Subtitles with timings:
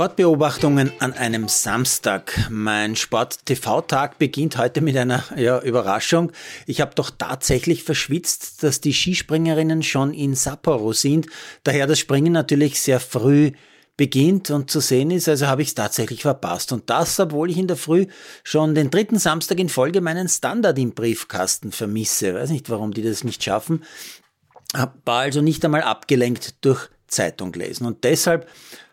[0.00, 2.46] Sportbeobachtungen an einem Samstag.
[2.48, 6.32] Mein Sport-TV-Tag beginnt heute mit einer ja, Überraschung.
[6.66, 11.26] Ich habe doch tatsächlich verschwitzt, dass die Skispringerinnen schon in Sapporo sind.
[11.64, 13.52] Daher das Springen natürlich sehr früh
[13.98, 16.72] beginnt und zu sehen ist, also habe ich es tatsächlich verpasst.
[16.72, 18.06] Und das, obwohl ich in der Früh
[18.42, 22.32] schon den dritten Samstag in Folge meinen Standard im Briefkasten vermisse.
[22.32, 23.84] Weiß nicht, warum die das nicht schaffen.
[24.72, 27.86] War also nicht einmal abgelenkt durch Zeitung lesen.
[27.86, 28.48] Und deshalb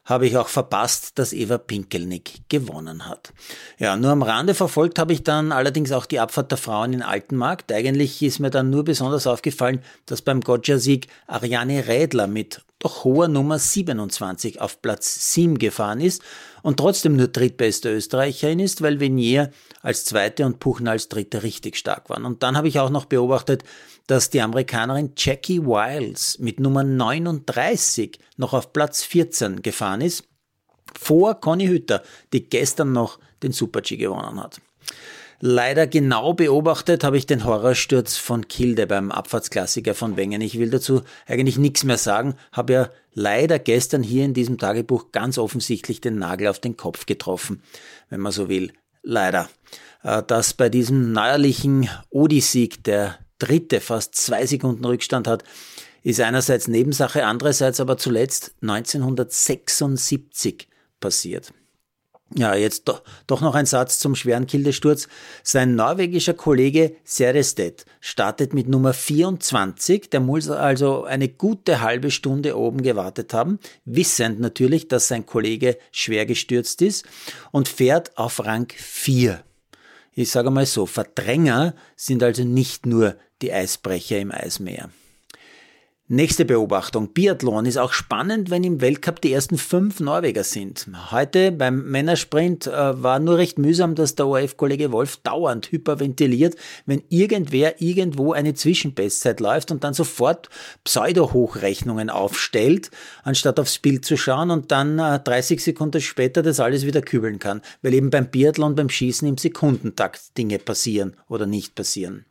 [0.08, 3.34] habe ich auch verpasst, dass Eva Pinkelnick gewonnen hat.
[3.78, 7.02] Ja, nur am Rande verfolgt habe ich dann allerdings auch die Abfahrt der Frauen in
[7.02, 7.72] Altenmarkt.
[7.72, 13.28] Eigentlich ist mir dann nur besonders aufgefallen, dass beim Gotcha-Sieg Ariane Rädler mit doch hoher
[13.28, 16.22] Nummer 27 auf Platz 7 gefahren ist
[16.68, 21.78] und trotzdem nur drittbeste Österreicherin ist, weil Venier als zweite und Puchner als dritte richtig
[21.78, 22.26] stark waren.
[22.26, 23.64] Und dann habe ich auch noch beobachtet,
[24.08, 30.26] dass die Amerikanerin Jackie Wiles mit Nummer 39 noch auf Platz 14 gefahren ist,
[30.94, 34.60] vor Conny Hütter, die gestern noch den Super-G gewonnen hat.
[35.40, 40.42] Leider genau beobachtet habe ich den Horrorsturz von Kilde beim Abfahrtsklassiker von Wengen.
[40.42, 45.12] Ich will dazu eigentlich nichts mehr sagen, habe ja leider gestern hier in diesem Tagebuch
[45.12, 47.62] ganz offensichtlich den Nagel auf den Kopf getroffen,
[48.10, 48.74] wenn man so will.
[49.04, 49.48] Leider.
[50.02, 55.44] Äh, dass bei diesem neuerlichen Odi-Sieg der dritte fast zwei Sekunden Rückstand hat,
[56.02, 60.68] ist einerseits Nebensache, andererseits aber zuletzt 1976
[61.00, 61.54] passiert.
[62.36, 65.08] Ja, jetzt doch, doch noch ein Satz zum schweren Kildesturz.
[65.44, 70.10] Sein norwegischer Kollege Serestedt startet mit Nummer 24.
[70.10, 75.78] Der muss also eine gute halbe Stunde oben gewartet haben, wissend natürlich, dass sein Kollege
[75.92, 77.06] schwer gestürzt ist
[77.52, 79.42] und fährt auf Rang 4.
[80.14, 84.90] Ich sage mal so, Verdränger sind also nicht nur die Eisbrecher im Eismeer.
[86.10, 87.10] Nächste Beobachtung.
[87.10, 90.88] Biathlon ist auch spannend, wenn im Weltcup die ersten fünf Norweger sind.
[91.12, 96.56] Heute beim Männersprint äh, war nur recht mühsam, dass der ORF-Kollege Wolf dauernd hyperventiliert,
[96.86, 100.48] wenn irgendwer irgendwo eine Zwischenbestzeit läuft und dann sofort
[100.86, 102.90] Pseudo-Hochrechnungen aufstellt,
[103.24, 107.40] anstatt aufs Bild zu schauen und dann äh, 30 Sekunden später das alles wieder kübeln
[107.40, 112.24] kann, weil eben beim Biathlon, beim Schießen im Sekundentakt Dinge passieren oder nicht passieren.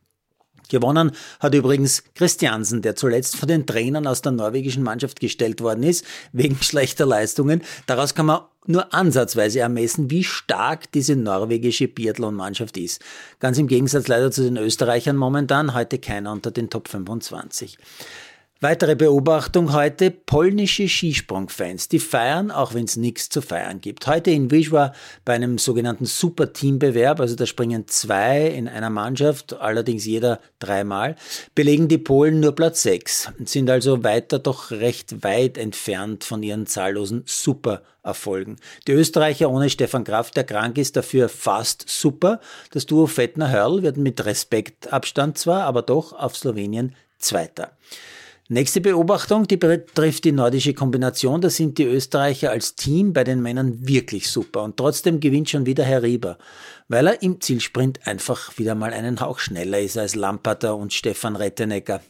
[0.68, 5.82] Gewonnen hat übrigens Christiansen, der zuletzt von den Trainern aus der norwegischen Mannschaft gestellt worden
[5.82, 7.62] ist, wegen schlechter Leistungen.
[7.86, 13.00] Daraus kann man nur ansatzweise ermessen, wie stark diese norwegische Biathlon-Mannschaft ist.
[13.38, 17.78] Ganz im Gegensatz leider zu den Österreichern momentan, heute keiner unter den Top 25.
[18.62, 24.06] Weitere Beobachtung heute, polnische Skisprungfans, die feiern, auch wenn es nichts zu feiern gibt.
[24.06, 24.94] Heute in Wisła
[25.26, 31.16] bei einem sogenannten Super-Team-Bewerb, also da springen zwei in einer Mannschaft, allerdings jeder dreimal,
[31.54, 36.64] belegen die Polen nur Platz sechs, sind also weiter doch recht weit entfernt von ihren
[36.66, 38.56] zahllosen Super-Erfolgen.
[38.86, 42.40] Die Österreicher ohne Stefan Kraft, der krank ist, dafür fast super.
[42.70, 47.72] Das Duo Fettner-Hörl wird mit Respektabstand zwar, aber doch auf Slowenien Zweiter.
[48.48, 51.40] Nächste Beobachtung, die betrifft die nordische Kombination.
[51.40, 54.62] Da sind die Österreicher als Team bei den Männern wirklich super.
[54.62, 56.38] Und trotzdem gewinnt schon wieder Herr Rieber,
[56.86, 61.34] weil er im Zielsprint einfach wieder mal einen Hauch schneller ist als Lamperter und Stefan
[61.34, 62.00] Rettenecker.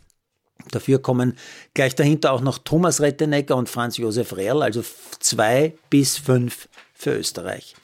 [0.72, 1.38] Dafür kommen
[1.72, 4.84] gleich dahinter auch noch Thomas Rettenecker und Franz Josef Rehrl, also
[5.20, 7.74] zwei bis fünf für Österreich.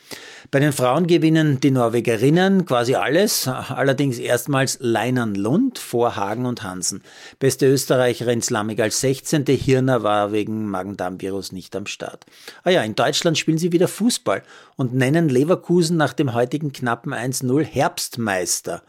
[0.50, 6.62] Bei den Frauen gewinnen die Norwegerinnen quasi alles, allerdings erstmals Leinan Lund vor Hagen und
[6.62, 7.02] Hansen.
[7.38, 9.44] Beste Österreicherin Slamig als 16.
[9.46, 12.26] Hirner war wegen Magen-Darm-Virus nicht am Start.
[12.64, 14.42] Ah ja, in Deutschland spielen sie wieder Fußball
[14.76, 18.82] und nennen Leverkusen nach dem heutigen knappen 1-0 Herbstmeister.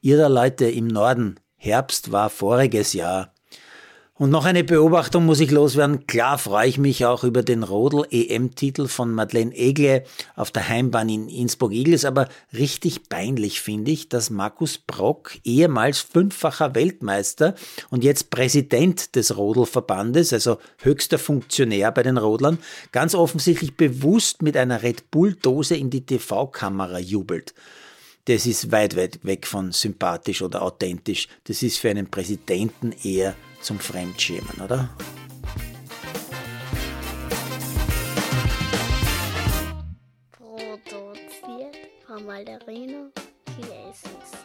[0.00, 1.38] Ihrer Leute im Norden.
[1.56, 3.32] Herbst war voriges Jahr.
[4.18, 6.08] Und noch eine Beobachtung muss ich loswerden.
[6.08, 10.02] Klar freue ich mich auch über den Rodel-EM-Titel von Madeleine Egle
[10.34, 16.74] auf der Heimbahn in Innsbruck-Igels, aber richtig peinlich finde ich, dass Markus Brock, ehemals fünffacher
[16.74, 17.54] Weltmeister
[17.90, 22.58] und jetzt Präsident des Rodel-Verbandes, also höchster Funktionär bei den Rodlern,
[22.90, 27.54] ganz offensichtlich bewusst mit einer Red Bull-Dose in die TV-Kamera jubelt
[28.28, 31.28] das ist weit, weit weg von sympathisch oder authentisch.
[31.44, 34.90] Das ist für einen Präsidenten eher zum Fremdschämen, oder?
[40.30, 41.76] Produziert
[42.06, 43.10] von Malderino
[43.56, 44.37] Chiesis.